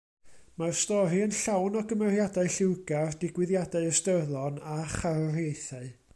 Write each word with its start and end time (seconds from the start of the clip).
Mae'r 0.61 0.77
stori 0.77 1.19
yn 1.25 1.35
llawn 1.39 1.77
o 1.81 1.83
gymeriadau 1.91 2.49
lliwgar, 2.55 3.13
digwyddiadau 3.25 3.87
ystyrlon, 3.93 4.61
a 4.77 4.81
charwriaethau. 4.97 5.91